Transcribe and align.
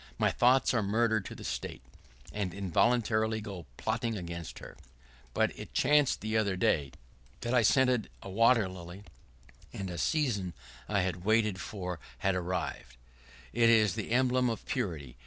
My 0.17 0.31
thoughts 0.31 0.73
are 0.73 0.81
murder 0.81 1.21
to 1.21 1.35
the 1.35 1.43
State, 1.43 1.83
and 2.33 2.55
involuntarily 2.55 3.39
go 3.39 3.67
plotting 3.77 4.17
against 4.17 4.57
her. 4.57 4.75
[¶49] 4.79 4.83
But 5.35 5.59
it 5.59 5.75
chanced 5.75 6.21
the 6.21 6.35
other 6.37 6.55
day 6.55 6.89
that 7.41 7.53
I 7.53 7.61
scented 7.61 8.09
a 8.19 8.27
white 8.27 8.57
water 8.57 8.67
lily, 8.67 9.03
and 9.71 9.91
a 9.91 9.99
season 9.99 10.55
I 10.89 11.01
had 11.01 11.23
waited 11.23 11.61
for 11.61 11.99
had 12.17 12.33
arrived. 12.33 12.97
It 13.53 13.69
is 13.69 13.93
the 13.93 14.09
emblem 14.09 14.49
of 14.49 14.65
purity. 14.65 15.17